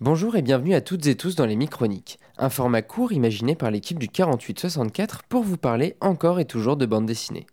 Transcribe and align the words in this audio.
Bonjour 0.00 0.36
et 0.36 0.42
bienvenue 0.42 0.74
à 0.74 0.80
toutes 0.80 1.08
et 1.08 1.16
tous 1.16 1.34
dans 1.34 1.44
les 1.44 1.56
Microniques, 1.56 2.20
un 2.36 2.50
format 2.50 2.82
court 2.82 3.10
imaginé 3.10 3.56
par 3.56 3.72
l'équipe 3.72 3.98
du 3.98 4.06
4864 4.06 5.24
pour 5.24 5.42
vous 5.42 5.56
parler 5.56 5.96
encore 6.00 6.38
et 6.38 6.44
toujours 6.44 6.76
de 6.76 6.86
bande 6.86 7.04
dessinée. 7.04 7.48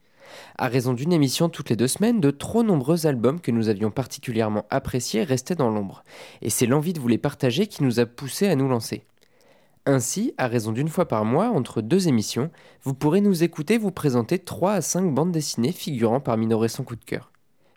À 0.60 0.68
raison 0.68 0.94
d'une 0.94 1.12
émission 1.12 1.50
toutes 1.50 1.71
les 1.71 1.76
deux 1.76 1.88
semaines, 1.88 2.21
de 2.21 2.29
trop 2.29 2.62
nombreux 2.62 3.08
albums 3.08 3.42
que 3.42 3.50
nous 3.50 3.68
avions 3.68 3.89
particulièrement 3.89 4.66
appréciés 4.70 5.23
restaient 5.23 5.55
dans 5.55 5.71
l'ombre, 5.71 6.04
et 6.44 6.52
c'est 6.52 6.68
l'envie 6.68 6.94
de 6.94 7.00
vous 7.00 7.08
les 7.08 7.18
partager 7.18 7.66
qui 7.66 7.81
nous 7.81 8.00
a 8.00 8.05
poussés 8.05 8.48
à 8.48 8.55
nous 8.55 8.68
lancer. 8.68 9.02
Ainsi, 9.88 10.36
à 10.38 10.46
raison 10.48 10.71
d'une 10.71 10.88
fois 10.88 11.07
par 11.07 11.25
mois, 11.25 11.50
entre 11.50 11.82
deux 11.82 12.07
émissions, 12.07 12.52
vous 12.84 12.93
pourrez 12.93 13.21
nous 13.21 13.43
écouter 13.43 13.80
vous 13.80 13.91
présenter 13.91 14.38
3 14.38 14.73
à 14.73 14.82
5 14.82 15.12
bandes 15.16 15.32
dessinées 15.32 15.71
figurant 15.71 16.20
parmi 16.20 16.46
nos 16.46 16.59
récents 16.59 16.84
coups 16.84 17.00
de 17.00 17.05
cœur. 17.05 17.32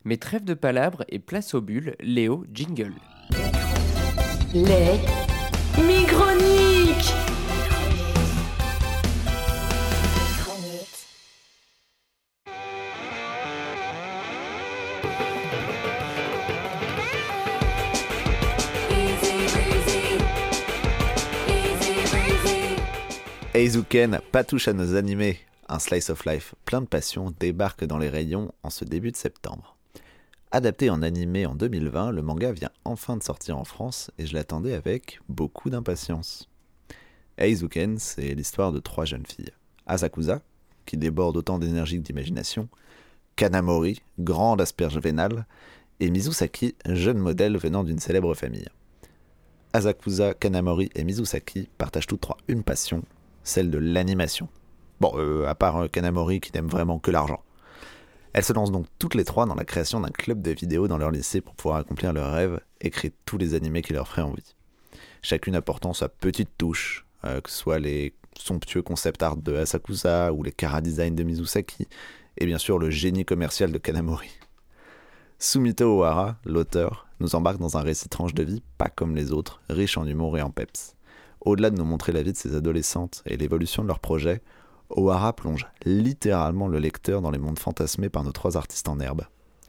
Mais 0.05 0.19
trêve 0.19 0.45
de 0.45 0.53
palabres 0.53 1.05
et 1.09 1.21
place 1.21 1.55
aux 1.55 1.63
bulles, 1.63 1.97
Léo 2.01 2.45
Jingle. 2.53 2.93
Les 4.55 4.99
Microniques 5.83 7.13
Eizuken, 23.53 24.21
pas 24.33 24.45
touche 24.45 24.69
à 24.69 24.73
nos 24.73 24.95
animés. 24.95 25.41
Un 25.69 25.79
slice 25.79 26.09
of 26.09 26.25
life 26.25 26.55
plein 26.65 26.81
de 26.81 26.87
passion 26.87 27.35
débarque 27.39 27.85
dans 27.85 27.99
les 27.99 28.09
rayons 28.09 28.51
en 28.63 28.71
ce 28.71 28.87
début 28.87 29.11
de 29.11 29.17
septembre. 29.17 29.78
Adapté 30.51 30.89
en 30.89 31.03
animé 31.03 31.45
en 31.45 31.55
2020, 31.55 32.11
le 32.11 32.23
manga 32.23 32.53
vient 32.53 32.71
enfin 32.87 33.19
de 33.19 33.23
sortir 33.23 33.59
en 33.59 33.65
France 33.65 34.11
et 34.17 34.25
je 34.25 34.33
l'attendais 34.33 34.73
avec 34.73 35.21
beaucoup 35.29 35.69
d'impatience. 35.69 36.49
Eizuken, 37.37 37.99
c'est 37.99 38.35
l'histoire 38.35 38.73
de 38.73 38.79
trois 38.81 39.05
jeunes 39.05 39.27
filles. 39.27 39.53
Asakusa, 39.87 40.41
qui 40.87 40.97
déborde 40.97 41.37
autant 41.37 41.59
d'énergie 41.59 41.99
que 41.99 42.03
d'imagination, 42.03 42.71
Kanamori, 43.37 44.01
grande 44.19 44.63
asperge 44.63 44.99
vénale, 44.99 45.47
et 46.01 46.09
Mizusaki, 46.09 46.75
jeune 46.87 47.19
modèle 47.19 47.59
venant 47.59 47.85
d'une 47.85 47.99
célèbre 47.99 48.33
famille. 48.35 48.69
Asakusa, 49.75 50.33
Kanamori 50.33 50.89
et 50.95 51.05
Mizusaki 51.05 51.69
partagent 51.77 52.07
toutes 52.07 52.23
trois 52.23 52.39
une 52.49 52.63
passion, 52.63 53.03
celle 53.45 53.71
de 53.71 53.79
l'animation. 53.79 54.49
Bon, 54.99 55.13
euh, 55.17 55.47
à 55.47 55.55
part 55.55 55.77
euh, 55.77 55.89
Kanamori 55.89 56.41
qui 56.41 56.53
n'aime 56.55 56.69
vraiment 56.69 56.99
que 56.99 57.11
l'argent. 57.11 57.43
Elles 58.39 58.45
se 58.45 58.53
lancent 58.53 58.71
donc 58.71 58.87
toutes 59.01 59.17
les 59.17 59.25
trois 59.25 59.47
dans 59.47 59.57
la 59.57 59.65
création 59.65 59.99
d'un 59.99 60.11
club 60.11 60.43
de 60.43 60.53
vidéos 60.53 60.87
dans 60.87 60.97
leur 60.97 61.11
lycée 61.11 61.41
pour 61.41 61.57
pouvoir 61.57 61.81
accomplir 61.81 62.13
leurs 62.13 62.33
rêves 62.33 62.61
et 62.81 62.89
créer 62.89 63.13
tous 63.25 63.37
les 63.37 63.55
animés 63.55 63.83
qui 63.83 63.95
leur 63.95 64.07
feraient 64.07 64.23
envie. 64.23 64.55
Chacune 65.23 65.57
apportant 65.57 65.93
sa 65.93 66.09
petite 66.09 66.51
touche, 66.57 67.05
euh, 67.25 67.41
que 67.41 67.51
ce 67.51 67.57
soit 67.57 67.81
les 67.81 68.15
somptueux 68.39 68.83
concept 68.83 69.25
art 69.25 69.39
de 69.39 69.57
Asakusa 69.57 70.33
ou 70.33 70.45
les 70.45 70.53
cara 70.53 70.81
design 70.81 71.17
de 71.17 71.25
Mizusaki, 71.25 71.89
et 72.37 72.47
bien 72.47 72.59
sûr 72.59 72.79
le 72.79 72.91
génie 72.91 73.25
commercial 73.25 73.73
de 73.73 73.79
Kanamori. 73.79 74.31
Sumito 75.41 75.99
Ohara, 75.99 76.37
l'auteur, 76.45 77.09
nous 77.19 77.35
embarque 77.35 77.59
dans 77.59 77.77
un 77.77 77.83
récit 77.83 78.09
tranche 78.09 78.35
de 78.35 78.45
vie 78.45 78.63
pas 78.79 78.89
comme 78.89 79.17
les 79.17 79.33
autres, 79.33 79.61
riche 79.69 79.99
en 79.99 80.07
humour 80.07 80.39
et 80.39 80.43
en 80.43 80.51
peps. 80.51 80.95
Au-delà 81.41 81.71
de 81.71 81.77
nous 81.77 81.85
montrer 81.85 82.13
la 82.13 82.23
vie 82.23 82.35
de 82.35 82.37
ces 82.37 82.55
adolescentes 82.55 83.21
et 83.27 83.37
l'évolution 83.37 83.83
de 83.83 83.89
leurs 83.89 83.99
projets, 83.99 84.43
O'Hara 84.91 85.33
plonge 85.35 85.67
littéralement 85.85 86.69
le 86.69 86.79
lecteur 86.79 87.21
dans 87.21 87.31
les 87.31 87.39
mondes 87.39 87.59
fantasmés 87.59 88.09
par 88.09 88.25
nos 88.25 88.33
trois 88.33 88.57
artistes 88.57 88.89
en 88.89 89.01
herbe. 89.01 89.27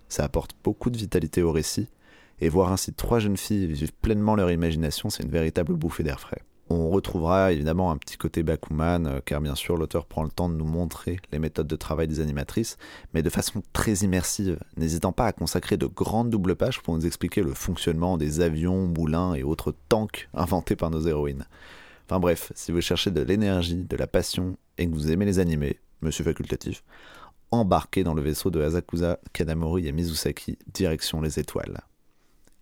Ça 0.07 0.23
apporte 0.23 0.51
beaucoup 0.63 0.89
de 0.89 0.97
vitalité 0.97 1.41
au 1.41 1.51
récit, 1.51 1.89
et 2.41 2.49
voir 2.49 2.71
ainsi 2.71 2.93
trois 2.93 3.19
jeunes 3.19 3.37
filles 3.37 3.67
vivre 3.67 3.91
pleinement 4.01 4.35
leur 4.35 4.51
imagination, 4.51 5.09
c'est 5.09 5.23
une 5.23 5.29
véritable 5.29 5.73
bouffée 5.73 6.03
d'air 6.03 6.19
frais. 6.19 6.41
On 6.71 6.89
retrouvera 6.89 7.51
évidemment 7.51 7.89
un 7.89 7.97
petit 7.97 8.17
côté 8.17 8.43
Bakuman, 8.43 9.07
euh, 9.07 9.19
car 9.25 9.41
bien 9.41 9.55
sûr 9.55 9.75
l'auteur 9.75 10.05
prend 10.05 10.23
le 10.23 10.29
temps 10.29 10.49
de 10.49 10.53
nous 10.53 10.65
montrer 10.65 11.19
les 11.31 11.39
méthodes 11.39 11.67
de 11.67 11.75
travail 11.75 12.07
des 12.07 12.19
animatrices, 12.19 12.77
mais 13.13 13.23
de 13.23 13.29
façon 13.31 13.63
très 13.73 13.95
immersive, 13.95 14.59
n'hésitant 14.77 15.11
pas 15.11 15.25
à 15.25 15.31
consacrer 15.31 15.77
de 15.77 15.87
grandes 15.87 16.29
doubles 16.29 16.55
pages 16.55 16.81
pour 16.81 16.95
nous 16.95 17.07
expliquer 17.07 17.41
le 17.41 17.55
fonctionnement 17.55 18.17
des 18.17 18.41
avions, 18.41 18.85
moulins 18.85 19.33
et 19.33 19.41
autres 19.41 19.73
tanks 19.89 20.29
inventés 20.35 20.75
par 20.75 20.91
nos 20.91 21.01
héroïnes. 21.01 21.45
Enfin 22.07 22.19
bref, 22.19 22.51
si 22.55 22.71
vous 22.71 22.81
cherchez 22.81 23.09
de 23.09 23.21
l'énergie, 23.21 23.85
de 23.85 23.97
la 23.97 24.07
passion 24.07 24.55
et 24.79 24.87
que 24.87 24.93
vous 24.93 25.11
aimez 25.11 25.25
les 25.25 25.39
animés, 25.39 25.79
monsieur 26.01 26.23
facultatif, 26.23 26.83
embarquez 27.51 28.03
dans 28.03 28.13
le 28.13 28.21
vaisseau 28.21 28.49
de 28.49 28.61
Asakusa, 28.61 29.19
Kanamori 29.33 29.87
et 29.87 29.91
Mizusaki, 29.91 30.57
direction 30.73 31.21
les 31.21 31.37
étoiles. 31.37 31.81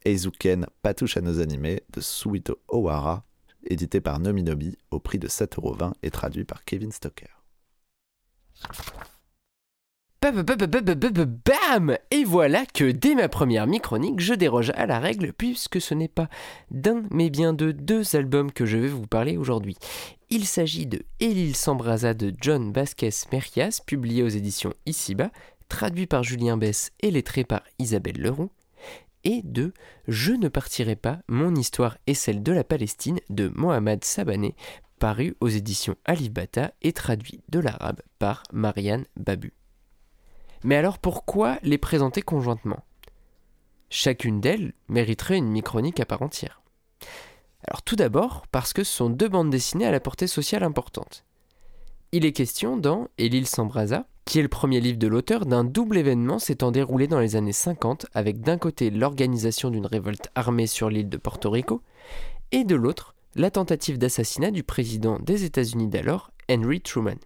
Eizuken 0.04 0.66
Patouche 0.82 1.18
à 1.18 1.22
nos 1.22 1.40
animés 1.40 1.84
de 1.94 2.02
Suito 2.02 2.60
Owara, 2.70 3.24
édité 3.66 4.02
par 4.02 4.20
Nominobi 4.20 4.78
au 4.90 5.00
prix 5.00 5.20
de 5.20 5.28
7,20€ 5.28 5.94
et 6.02 6.10
traduit 6.10 6.44
par 6.44 6.66
Kevin 6.66 6.92
Stoker. 6.92 7.44
Bam 10.32 11.98
Et 12.12 12.24
voilà 12.26 12.66
que 12.66 12.92
dès 12.92 13.16
ma 13.16 13.30
première 13.30 13.66
micronique, 13.66 14.20
je 14.20 14.34
déroge 14.34 14.72
à 14.76 14.86
la 14.86 15.00
règle 15.00 15.32
puisque 15.32 15.80
ce 15.80 15.94
n'est 15.94 16.10
pas 16.10 16.28
d'un 16.70 17.04
mais 17.12 17.30
bien 17.30 17.54
de 17.54 17.72
deux 17.72 18.16
albums 18.16 18.52
que 18.52 18.66
je 18.66 18.78
vais 18.78 18.90
vous 18.90 19.08
parler 19.08 19.38
aujourd'hui. 19.38 19.78
Il 20.30 20.46
s'agit 20.46 20.86
de 20.86 21.04
Elil 21.22 21.56
s'embrasa 21.56 22.14
de 22.14 22.34
John 22.42 22.74
Vasquez 22.74 23.12
Merias, 23.32 23.82
publié 23.86 24.24
aux 24.24 24.28
éditions 24.28 24.74
Ici-bas, 24.86 25.32
traduit 25.70 26.08
par 26.08 26.24
Julien 26.24 26.58
Bess 26.58 26.92
et 27.00 27.12
lettré 27.12 27.46
par 27.46 27.64
Isabelle 27.80 28.20
Leroux, 28.20 28.52
et 29.24 29.42
de 29.44 29.72
Je 30.10 30.34
ne 30.34 30.50
partirai 30.50 30.98
pas, 30.98 31.20
mon 31.30 31.56
histoire 31.56 31.98
est 32.06 32.14
celle 32.14 32.44
de 32.44 32.52
la 32.52 32.66
Palestine 32.66 33.20
de 33.30 33.50
Mohamed 33.56 34.04
Sabané, 34.04 34.56
paru 35.00 35.36
aux 35.40 35.48
éditions 35.48 35.96
Alif 36.04 36.32
Bata 36.32 36.74
et 36.82 36.92
traduit 36.92 37.42
de 37.50 37.60
l'arabe 37.60 38.02
par 38.20 38.44
Marianne 38.52 39.06
Babu. 39.16 39.54
Mais 40.68 40.76
alors 40.76 41.00
pourquoi 41.00 41.60
les 41.64 41.78
présenter 41.78 42.22
conjointement? 42.22 42.84
Chacune 43.90 44.42
d'elles 44.42 44.74
mériterait 44.90 45.38
une 45.38 45.48
micronique 45.48 46.02
à 46.02 46.06
part 46.06 46.22
entière. 46.22 46.62
Alors 47.66 47.84
tout 47.84 47.96
d'abord 47.96 48.46
parce 48.52 48.74
que 48.74 48.84
ce 48.84 48.92
sont 48.92 49.10
deux 49.10 49.30
bandes 49.30 49.50
dessinées 49.50 49.86
à 49.86 49.92
la 49.92 50.02
portée 50.02 50.28
sociale 50.28 50.64
importante. 50.64 51.24
Il 52.12 52.26
est 52.26 52.34
question 52.34 52.76
dans 52.76 53.08
Et 53.18 53.30
l'île 53.30 53.48
s'embrasa, 53.48 54.08
qui 54.26 54.40
est 54.40 54.42
le 54.42 54.50
premier 54.50 54.82
livre 54.82 54.98
de 54.98 55.08
l'auteur, 55.08 55.46
d'un 55.46 55.64
double 55.64 56.00
événement 56.00 56.38
s'étant 56.38 56.72
déroulé 56.72 57.08
dans 57.08 57.22
les 57.22 57.38
années 57.38 57.54
50 57.54 58.08
avec 58.14 58.42
d'un 58.42 58.58
côté 58.58 58.90
l'organisation 58.90 59.70
d'une 59.70 59.86
révolte 59.86 60.28
armée 60.36 60.68
sur 60.68 60.90
l'île 60.90 61.08
de 61.08 61.16
Porto 61.16 61.50
Rico 61.50 61.82
et 62.52 62.66
de 62.66 62.76
l'autre 62.76 63.16
la 63.36 63.52
tentative 63.52 63.98
d'assassinat 63.98 64.52
du 64.52 64.64
président 64.64 65.18
des 65.20 65.46
États-Unis 65.46 65.88
d'alors, 65.88 66.30
Henry 66.50 66.82
Truman 66.82 67.20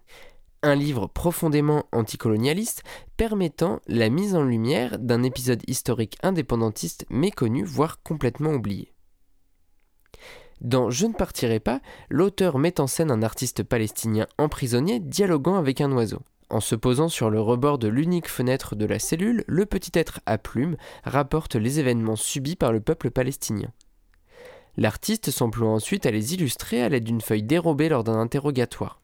un 0.63 0.75
livre 0.75 1.07
profondément 1.07 1.85
anticolonialiste 1.91 2.83
permettant 3.17 3.79
la 3.87 4.09
mise 4.09 4.35
en 4.35 4.43
lumière 4.43 4.99
d'un 4.99 5.23
épisode 5.23 5.63
historique 5.67 6.17
indépendantiste 6.23 7.05
méconnu, 7.09 7.63
voire 7.63 8.01
complètement 8.03 8.51
oublié. 8.51 8.93
Dans 10.61 10.91
Je 10.91 11.07
ne 11.07 11.13
partirai 11.13 11.59
pas, 11.59 11.81
l'auteur 12.09 12.59
met 12.59 12.79
en 12.79 12.85
scène 12.85 13.09
un 13.09 13.23
artiste 13.23 13.63
palestinien 13.63 14.27
emprisonné 14.37 14.99
dialoguant 14.99 15.55
avec 15.55 15.81
un 15.81 15.91
oiseau. 15.91 16.19
En 16.51 16.59
se 16.59 16.75
posant 16.75 17.09
sur 17.09 17.29
le 17.29 17.41
rebord 17.41 17.79
de 17.79 17.87
l'unique 17.87 18.27
fenêtre 18.27 18.75
de 18.75 18.85
la 18.85 18.99
cellule, 18.99 19.43
le 19.47 19.65
petit 19.65 19.97
être 19.97 20.19
à 20.25 20.37
plumes 20.37 20.77
rapporte 21.03 21.55
les 21.55 21.79
événements 21.79 22.17
subis 22.17 22.55
par 22.55 22.71
le 22.71 22.81
peuple 22.81 23.09
palestinien. 23.09 23.71
L'artiste 24.77 25.31
s'emploie 25.31 25.69
ensuite 25.69 26.05
à 26.05 26.11
les 26.11 26.33
illustrer 26.33 26.83
à 26.83 26.89
l'aide 26.89 27.05
d'une 27.05 27.21
feuille 27.21 27.43
dérobée 27.43 27.89
lors 27.89 28.03
d'un 28.03 28.19
interrogatoire 28.19 29.00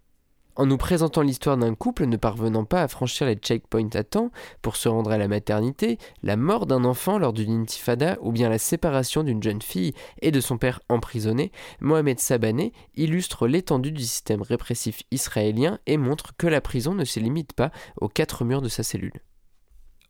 en 0.58 0.66
nous 0.66 0.78
présentant 0.78 1.22
l'histoire 1.22 1.56
d'un 1.56 1.76
couple 1.76 2.06
ne 2.06 2.18
parvenant 2.18 2.66
pas 2.66 2.82
à 2.82 2.88
franchir 2.88 3.28
les 3.28 3.36
checkpoints 3.36 3.90
à 3.94 4.04
temps 4.04 4.32
pour 4.62 4.76
se 4.76 4.90
rendre 4.90 5.12
à 5.12 5.18
la 5.18 5.28
maternité, 5.28 6.00
la 6.24 6.36
mort 6.36 6.66
d'un 6.66 6.84
enfant 6.84 7.20
lors 7.20 7.32
d'une 7.32 7.62
intifada 7.62 8.18
ou 8.22 8.32
bien 8.32 8.50
la 8.50 8.58
séparation 8.58 9.24
d'une 9.24 9.42
jeune 9.42 9.62
fille 9.62 9.94
et 10.22 10.32
de 10.32 10.42
son 10.42 10.58
père 10.58 10.82
emprisonné, 10.90 11.52
Mohamed 11.80 12.20
Sabané 12.20 12.74
illustre 12.96 13.48
l'étendue 13.48 13.92
du 13.92 14.04
système 14.04 14.42
répressif 14.42 15.04
israélien 15.12 15.80
et 15.86 15.98
montre 15.98 16.36
que 16.38 16.48
la 16.48 16.60
prison 16.60 16.96
ne 16.96 17.06
se 17.06 17.20
limite 17.20 17.54
pas 17.54 17.72
aux 18.02 18.10
quatre 18.10 18.44
murs 18.44 18.62
de 18.62 18.70
sa 18.70 18.84
cellule. 18.84 19.22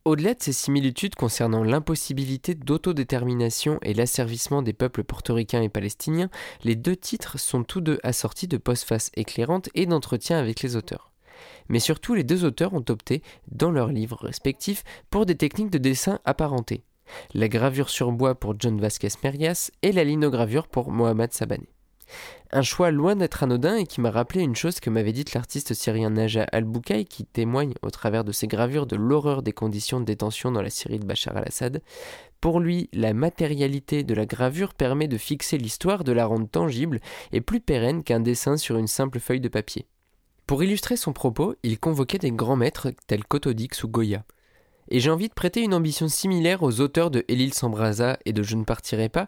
Au-delà 0.08 0.36
de 0.36 0.42
ces 0.42 0.54
similitudes 0.54 1.16
concernant 1.16 1.66
l'impossibilité 1.66 2.56
d'autodétermination 2.56 3.78
et 3.82 3.94
l'asservissement 3.94 4.62
des 4.62 4.72
peuples 4.72 5.04
portoricains 5.04 5.62
et 5.62 5.68
palestiniens, 5.68 6.30
les 6.64 6.78
deux 6.78 6.96
titres 6.96 7.38
sont 7.38 7.66
tous 7.66 7.82
deux 7.82 8.00
assortis 8.04 8.48
de 8.48 8.56
postfaces 8.56 9.12
éclairantes 9.18 9.68
et 9.76 9.86
d'entretiens 9.86 10.40
avec 10.40 10.62
les 10.62 10.78
auteurs. 10.78 11.12
Mais 11.68 11.82
surtout, 11.82 12.14
les 12.14 12.24
deux 12.24 12.46
auteurs 12.46 12.74
ont 12.74 12.86
opté, 12.88 13.22
dans 13.52 13.70
leurs 13.70 13.90
livres 13.90 14.24
respectifs, 14.24 14.86
pour 15.10 15.26
des 15.26 15.36
techniques 15.36 15.72
de 15.72 15.78
dessin 15.78 16.20
apparentées. 16.24 16.86
La 17.34 17.50
gravure 17.50 17.90
sur 17.90 18.14
bois 18.14 18.36
pour 18.36 18.56
John 18.58 18.80
Vasquez 18.80 19.10
Merias 19.26 19.72
et 19.82 19.92
la 19.92 20.06
linogravure 20.06 20.70
pour 20.70 20.90
Mohamed 20.90 21.34
Sabané. 21.34 21.68
Un 22.52 22.62
choix 22.62 22.92
loin 22.92 23.16
d'être 23.16 23.44
anodin 23.44 23.76
et 23.76 23.86
qui 23.86 24.00
m'a 24.00 24.12
rappelé 24.12 24.42
une 24.42 24.56
chose 24.56 24.80
que 24.80 24.90
m'avait 24.90 25.12
dite 25.12 25.34
l'artiste 25.34 25.74
syrien 25.74 26.12
Naja 26.12 26.46
Al-Boukaï 26.52 27.06
qui 27.06 27.26
témoigne 27.26 27.74
au 27.82 27.90
travers 27.90 28.24
de 28.24 28.32
ses 28.32 28.48
gravures 28.48 28.86
de 28.86 28.96
l'horreur 28.96 29.44
des 29.44 29.52
conditions 29.52 30.00
de 30.00 30.06
détention 30.06 30.52
dans 30.52 30.62
la 30.62 30.70
Syrie 30.70 31.00
de 31.00 31.06
Bachar 31.06 31.36
al-Assad. 31.36 31.82
Pour 32.40 32.60
lui, 32.60 32.90
la 32.94 33.14
matérialité 33.14 34.04
de 34.04 34.14
la 34.14 34.26
gravure 34.26 34.74
permet 34.74 35.08
de 35.08 35.18
fixer 35.18 35.58
l'histoire, 35.58 36.04
de 36.04 36.12
la 36.12 36.26
rendre 36.26 36.48
tangible 36.48 37.00
et 37.32 37.42
plus 37.42 37.60
pérenne 37.60 38.04
qu'un 38.04 38.20
dessin 38.20 38.58
sur 38.58 38.78
une 38.78 38.88
simple 38.88 39.20
feuille 39.20 39.42
de 39.42 39.50
papier. 39.50 39.88
Pour 40.46 40.64
illustrer 40.64 40.96
son 40.96 41.12
propos, 41.12 41.56
il 41.64 41.78
convoquait 41.78 42.20
des 42.20 42.32
grands 42.32 42.56
maîtres 42.56 42.94
tels 43.08 43.26
qu'Autodix 43.26 43.84
ou 43.84 43.90
Goya. 43.90 44.24
Et 44.90 45.02
j'ai 45.02 45.10
envie 45.10 45.28
de 45.28 45.34
prêter 45.34 45.62
une 45.62 45.74
ambition 45.74 46.08
similaire 46.08 46.64
aux 46.64 46.80
auteurs 46.80 47.12
de 47.12 47.26
Elil 47.28 47.54
Sambraza 47.54 48.18
et 48.26 48.32
de 48.32 48.44
Je 48.44 48.56
ne 48.56 48.64
partirai 48.64 49.10
pas, 49.10 49.28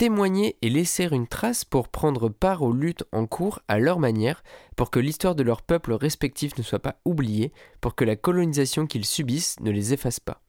témoigner 0.00 0.56
et 0.62 0.70
laisser 0.70 1.08
une 1.12 1.26
trace 1.26 1.66
pour 1.66 1.88
prendre 1.88 2.30
part 2.30 2.62
aux 2.62 2.72
luttes 2.72 3.04
en 3.12 3.26
cours 3.26 3.60
à 3.68 3.78
leur 3.78 3.98
manière, 3.98 4.42
pour 4.74 4.90
que 4.90 4.98
l'histoire 4.98 5.34
de 5.34 5.42
leurs 5.42 5.60
peuples 5.60 5.92
respectifs 5.92 6.56
ne 6.56 6.62
soit 6.62 6.78
pas 6.78 6.98
oubliée, 7.04 7.52
pour 7.82 7.94
que 7.94 8.06
la 8.06 8.16
colonisation 8.16 8.86
qu'ils 8.86 9.04
subissent 9.04 9.60
ne 9.60 9.70
les 9.70 9.92
efface 9.92 10.18
pas. 10.18 10.40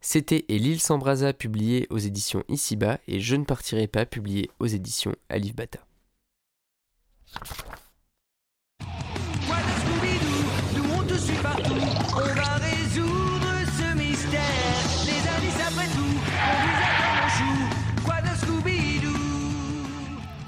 C'était 0.00 0.46
Et 0.48 0.58
l'île 0.58 0.80
s'embrasa 0.80 1.34
publié 1.34 1.86
aux 1.90 1.98
éditions 1.98 2.44
Ici-bas 2.48 2.98
et 3.08 3.20
Je 3.20 3.36
ne 3.36 3.44
partirai 3.44 3.88
pas 3.88 4.06
publié 4.06 4.50
aux 4.58 4.66
éditions 4.66 5.14
Alif 5.28 5.54
Bata. 5.54 5.80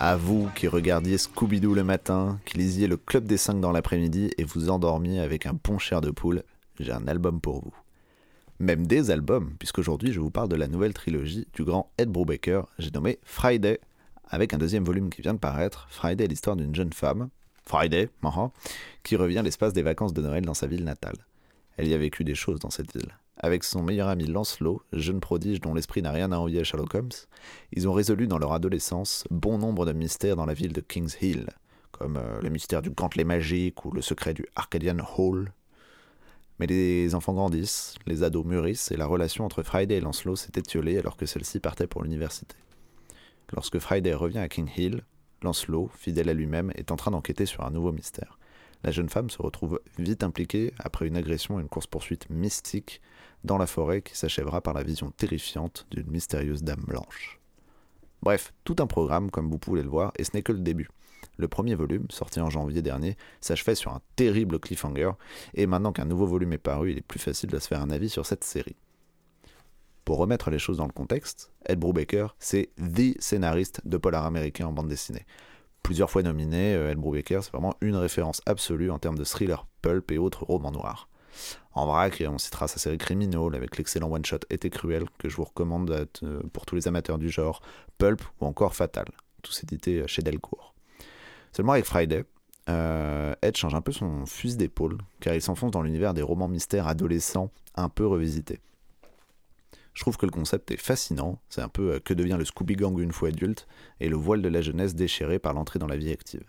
À 0.00 0.17
vous 0.17 0.49
qui 0.55 0.69
regardiez 0.69 1.19
Scooby-Doo 1.19 1.75
le 1.75 1.83
matin, 1.83 2.39
qui 2.45 2.56
lisiez 2.56 2.87
le 2.87 2.97
Club 2.97 3.25
des 3.25 3.37
5 3.37 3.61
dans 3.61 3.73
l'après-midi 3.73 4.31
et 4.39 4.45
vous 4.45 4.71
endormiez 4.71 5.19
avec 5.19 5.45
un 5.45 5.55
bon 5.55 5.77
chair 5.77 6.00
de 6.00 6.12
poule, 6.12 6.45
j'ai 6.79 6.93
un 6.93 7.09
album 7.09 7.41
pour 7.41 7.61
vous. 7.61 7.75
Même 8.61 8.87
des 8.87 9.11
albums, 9.11 9.56
puisqu'aujourd'hui 9.59 10.12
je 10.12 10.21
vous 10.21 10.31
parle 10.31 10.49
de 10.49 10.55
la 10.55 10.69
nouvelle 10.69 10.95
trilogie 10.95 11.49
du 11.53 11.65
grand 11.65 11.91
Ed 11.99 12.11
Brubaker, 12.11 12.69
j'ai 12.79 12.93
nommé 12.93 13.19
Friday, 13.25 13.81
avec 14.29 14.55
un 14.55 14.59
deuxième 14.59 14.85
volume 14.85 15.11
qui 15.11 15.21
vient 15.21 15.35
de 15.35 15.41
paraître, 15.41 15.89
Friday 15.91 16.29
l'histoire 16.29 16.55
d'une 16.55 16.77
jeune 16.77 16.93
femme, 16.93 17.29
Friday, 17.65 18.09
qui 19.03 19.17
revient 19.17 19.43
l'espace 19.43 19.73
des 19.73 19.83
vacances 19.83 20.15
de 20.15 20.23
Noël 20.23 20.45
dans 20.45 20.55
sa 20.55 20.69
ville 20.69 20.85
natale. 20.85 21.27
Elle 21.77 21.89
y 21.89 21.95
a 21.95 21.99
vécu 21.99 22.23
des 22.23 22.37
choses 22.37 22.61
dans 22.61 22.71
cette 22.71 22.97
ville. 22.97 23.17
Avec 23.40 23.62
son 23.62 23.85
meilleur 23.85 24.08
ami 24.08 24.26
Lancelot, 24.26 24.82
jeune 24.93 25.20
prodige 25.20 25.61
dont 25.61 25.73
l'esprit 25.73 26.02
n'a 26.02 26.11
rien 26.11 26.32
à 26.32 26.38
envier 26.38 26.61
à 26.61 26.64
Sherlock 26.64 26.93
Holmes, 26.94 27.08
ils 27.73 27.88
ont 27.88 27.93
résolu 27.93 28.26
dans 28.26 28.38
leur 28.38 28.52
adolescence 28.52 29.25
bon 29.31 29.58
nombre 29.58 29.87
de 29.87 29.93
mystères 29.93 30.35
dans 30.35 30.46
la 30.46 30.55
ville 30.55 30.73
de 30.73 30.81
Kings 30.81 31.14
Hill, 31.20 31.46
comme 31.93 32.17
euh, 32.17 32.40
le 32.40 32.49
mystère 32.49 32.82
du 32.82 32.90
gantelet 32.90 33.23
magique 33.23 33.85
ou 33.85 33.93
le 33.93 34.02
secret 34.02 34.35
du 34.35 34.44
Arcadian 34.56 34.99
Hall. 35.17 35.52
Mais 36.58 36.67
les 36.67 37.14
enfants 37.14 37.32
grandissent, 37.32 37.94
les 38.06 38.25
ados 38.25 38.44
mûrissent 38.44 38.90
et 38.90 38.96
la 38.96 39.06
relation 39.06 39.44
entre 39.44 39.62
Friday 39.62 39.99
et 39.99 40.00
Lancelot 40.00 40.35
s'est 40.35 40.52
étiolée 40.56 40.99
alors 40.99 41.17
que 41.17 41.26
celle-ci 41.26 41.61
partait 41.61 41.87
pour 41.87 42.02
l'université. 42.02 42.56
Lorsque 43.52 43.79
Friday 43.79 44.14
revient 44.14 44.38
à 44.38 44.49
King 44.49 44.69
Hill, 44.76 45.05
Lancelot, 45.43 45.90
fidèle 45.94 46.29
à 46.29 46.35
lui-même, 46.35 46.73
est 46.75 46.90
en 46.90 46.96
train 46.96 47.12
d'enquêter 47.12 47.46
sur 47.46 47.64
un 47.64 47.70
nouveau 47.70 47.93
mystère. 47.93 48.38
La 48.84 48.90
jeune 48.90 49.08
femme 49.08 49.30
se 49.30 49.42
retrouve 49.42 49.80
vite 49.98 50.22
impliquée 50.22 50.72
après 50.78 51.06
une 51.06 51.16
agression 51.16 51.58
et 51.58 51.62
une 51.62 51.69
course-poursuite 51.69 52.30
mystique 52.30 53.00
dans 53.44 53.58
la 53.58 53.66
forêt 53.66 54.02
qui 54.02 54.16
s'achèvera 54.16 54.60
par 54.60 54.75
la 54.75 54.82
vision 54.82 55.10
terrifiante 55.10 55.86
d'une 55.90 56.10
mystérieuse 56.10 56.62
dame 56.62 56.84
blanche. 56.86 57.40
Bref, 58.22 58.52
tout 58.64 58.76
un 58.78 58.86
programme 58.86 59.30
comme 59.30 59.50
vous 59.50 59.58
pouvez 59.58 59.82
le 59.82 59.88
voir, 59.88 60.12
et 60.16 60.25
ce 60.25 60.30
n'est 60.34 60.42
que 60.42 60.52
le 60.52 60.58
début. 60.58 60.88
Le 61.36 61.48
premier 61.48 61.75
volume, 61.75 62.06
sorti 62.10 62.40
en 62.40 62.50
janvier 62.50 62.82
dernier, 62.82 63.16
s'achevait 63.40 63.76
sur 63.76 63.92
un 63.92 64.00
terrible 64.16 64.58
cliffhanger, 64.58 65.12
et 65.54 65.66
maintenant 65.66 65.92
qu'un 65.92 66.04
nouveau 66.04 66.26
volume 66.26 66.52
est 66.52 66.58
paru, 66.58 66.92
il 66.92 66.98
est 66.98 67.06
plus 67.06 67.20
facile 67.20 67.50
de 67.50 67.58
se 67.58 67.69
faire 67.69 67.82
un 67.82 67.90
avis 67.90 68.08
sur 68.08 68.26
cette 68.26 68.44
série. 68.44 68.76
Pour 70.04 70.19
remettre 70.19 70.50
les 70.50 70.58
choses 70.58 70.78
dans 70.78 70.86
le 70.86 70.92
contexte, 70.92 71.52
Ed 71.66 71.78
Brubaker, 71.78 72.34
c'est 72.38 72.70
THE 72.76 73.14
scénariste 73.20 73.82
de 73.84 73.96
polar 73.98 74.25
américain 74.25 74.66
en 74.66 74.72
bande 74.72 74.88
dessinée. 74.88 75.26
Plusieurs 75.82 76.10
fois 76.10 76.22
nominé, 76.22 76.72
Ed 76.72 76.98
Brubaker, 76.98 77.42
c'est 77.42 77.52
vraiment 77.52 77.75
une 77.80 77.96
référence 77.96 78.42
absolue 78.46 78.90
en 78.90 78.98
termes 78.98 79.16
de 79.16 79.25
thriller 79.25 79.66
pulp 79.80 80.10
et 80.10 80.19
autres 80.19 80.44
romans 80.44 80.70
noirs. 80.70 81.08
En 81.72 81.86
vrac, 81.86 82.22
on 82.26 82.38
citera 82.38 82.69
sa 82.69 82.78
série 82.78 82.98
Criminal 82.98 83.54
avec 83.54 83.76
l'excellent 83.78 84.10
one-shot 84.10 84.40
Été 84.50 84.70
cruel 84.70 85.06
que 85.19 85.28
je 85.28 85.36
vous 85.36 85.44
recommande 85.44 86.08
euh, 86.22 86.40
pour 86.52 86.66
tous 86.66 86.75
les 86.75 86.88
amateurs 86.88 87.19
du 87.19 87.30
genre, 87.30 87.62
Pulp 87.98 88.22
ou 88.40 88.46
encore 88.46 88.75
Fatal, 88.75 89.06
tous 89.42 89.62
édités 89.62 90.06
chez 90.06 90.22
Delcourt. 90.22 90.75
Seulement 91.52 91.72
avec 91.72 91.84
Friday, 91.84 92.25
euh, 92.69 93.34
Ed 93.42 93.56
change 93.56 93.75
un 93.75 93.80
peu 93.80 93.92
son 93.92 94.26
fusil 94.26 94.56
d'épaule 94.56 94.98
car 95.20 95.34
il 95.34 95.40
s'enfonce 95.40 95.70
dans 95.70 95.82
l'univers 95.82 96.14
des 96.14 96.22
romans 96.22 96.48
mystères 96.48 96.86
adolescents 96.86 97.50
un 97.76 97.88
peu 97.88 98.06
revisités. 98.06 98.60
Je 99.99 100.05
trouve 100.05 100.17
que 100.17 100.27
le 100.27 100.31
concept 100.31 100.71
est 100.71 100.77
fascinant, 100.77 101.41
c'est 101.49 101.61
un 101.61 101.69
peu 101.69 101.95
euh, 101.95 101.99
que 101.99 102.15
devient 102.15 102.37
le 102.39 102.45
Scooby 102.45 102.77
Gang 102.77 102.97
une 103.00 103.11
fois 103.11 103.31
adulte 103.31 103.67
et 103.99 104.09
le 104.09 104.15
voile 104.15 104.43
de 104.43 104.49
la 104.49 104.61
jeunesse 104.61 104.95
déchiré 104.95 105.41
par 105.41 105.55
l'entrée 105.55 105.81
dans 105.81 105.89
la 105.89 105.97
vie 105.97 106.12
active. 106.12 106.45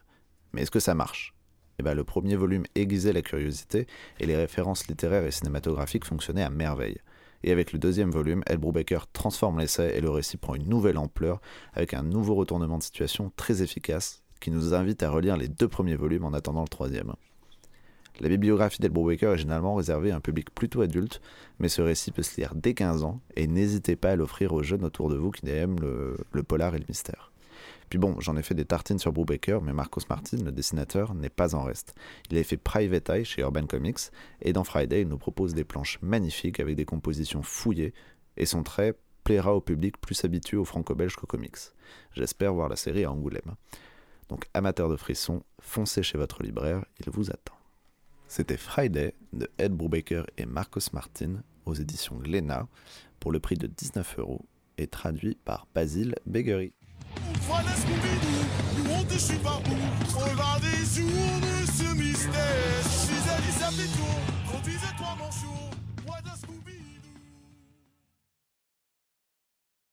Mais 0.53 0.61
est-ce 0.61 0.69
que 0.69 0.79
ça 0.79 0.93
marche? 0.93 1.33
Eh 1.79 1.83
ben, 1.83 1.95
le 1.95 2.03
premier 2.03 2.35
volume 2.35 2.65
aiguisait 2.75 3.11
la 3.11 3.23
curiosité 3.23 3.87
et 4.19 4.27
les 4.27 4.35
références 4.35 4.87
littéraires 4.87 5.25
et 5.25 5.31
cinématographiques 5.31 6.05
fonctionnaient 6.05 6.43
à 6.43 6.51
merveille. 6.51 6.99
Et 7.41 7.51
avec 7.51 7.73
le 7.73 7.79
deuxième 7.79 8.11
volume, 8.11 8.43
El 8.45 8.59
Brubaker 8.59 9.07
transforme 9.13 9.57
l'essai 9.57 9.95
et 9.95 10.01
le 10.01 10.11
récit 10.11 10.37
prend 10.37 10.53
une 10.53 10.69
nouvelle 10.69 10.99
ampleur 10.99 11.41
avec 11.73 11.95
un 11.95 12.03
nouveau 12.03 12.35
retournement 12.35 12.77
de 12.77 12.83
situation 12.83 13.31
très 13.35 13.63
efficace 13.63 14.21
qui 14.41 14.51
nous 14.51 14.75
invite 14.75 15.01
à 15.01 15.09
relire 15.09 15.37
les 15.37 15.47
deux 15.47 15.67
premiers 15.67 15.95
volumes 15.95 16.25
en 16.25 16.33
attendant 16.33 16.61
le 16.61 16.67
troisième. 16.67 17.15
La 18.19 18.29
bibliographie 18.29 18.81
d'El 18.81 18.91
Brubaker 18.91 19.33
est 19.33 19.37
généralement 19.37 19.75
réservée 19.75 20.11
à 20.11 20.15
un 20.15 20.19
public 20.19 20.53
plutôt 20.53 20.81
adulte, 20.81 21.21
mais 21.59 21.69
ce 21.69 21.81
récit 21.81 22.11
peut 22.11 22.23
se 22.23 22.35
lire 22.35 22.53
dès 22.55 22.73
15 22.73 23.03
ans 23.03 23.21
et 23.35 23.47
n'hésitez 23.47 23.95
pas 23.95 24.11
à 24.11 24.15
l'offrir 24.15 24.53
aux 24.53 24.63
jeunes 24.63 24.83
autour 24.83 25.09
de 25.09 25.15
vous 25.15 25.31
qui 25.31 25.49
aiment 25.49 25.79
le 25.79 26.43
polar 26.43 26.75
et 26.75 26.79
le 26.79 26.85
mystère. 26.87 27.31
Puis 27.89 27.97
bon, 27.97 28.19
j'en 28.19 28.37
ai 28.37 28.43
fait 28.43 28.53
des 28.53 28.65
tartines 28.65 28.99
sur 28.99 29.11
Brubaker, 29.11 29.61
mais 29.61 29.73
Marcos 29.73 30.01
Martin, 30.09 30.37
le 30.37 30.51
dessinateur, 30.51 31.15
n'est 31.15 31.29
pas 31.29 31.55
en 31.55 31.63
reste. 31.63 31.95
Il 32.29 32.37
a 32.37 32.43
fait 32.43 32.57
Private 32.57 33.09
Eye 33.09 33.25
chez 33.25 33.41
Urban 33.41 33.65
Comics, 33.65 34.11
et 34.41 34.53
dans 34.53 34.63
Friday, 34.63 35.01
il 35.01 35.07
nous 35.07 35.17
propose 35.17 35.55
des 35.55 35.63
planches 35.63 35.97
magnifiques 36.01 36.59
avec 36.59 36.75
des 36.75 36.85
compositions 36.85 37.41
fouillées, 37.41 37.93
et 38.37 38.45
son 38.45 38.63
trait 38.63 38.95
plaira 39.23 39.55
au 39.55 39.61
public 39.61 39.99
plus 39.99 40.23
habitué 40.23 40.55
aux 40.55 40.65
franco-belges 40.65 41.15
qu'aux 41.15 41.27
comics. 41.27 41.57
J'espère 42.13 42.53
voir 42.53 42.69
la 42.69 42.75
série 42.75 43.05
à 43.05 43.11
Angoulême. 43.11 43.55
Donc, 44.29 44.45
amateurs 44.53 44.89
de 44.89 44.95
frissons, 44.95 45.41
foncez 45.59 46.03
chez 46.03 46.17
votre 46.17 46.43
libraire, 46.43 46.85
il 46.99 47.09
vous 47.09 47.31
attend. 47.31 47.58
C'était 48.29 48.57
Friday 48.57 49.15
de 49.33 49.49
Ed 49.57 49.73
Brubaker 49.73 50.23
et 50.37 50.45
Marcos 50.45 50.93
Martin 50.93 51.41
aux 51.65 51.73
éditions 51.73 52.15
Glénat 52.15 52.67
pour 53.19 53.31
le 53.31 53.39
prix 53.39 53.55
de 53.55 53.65
19 53.65 54.19
euros 54.19 54.45
et 54.77 54.85
traduit 54.85 55.35
par 55.43 55.65
Basile 55.73 56.13
chou. 65.31 65.78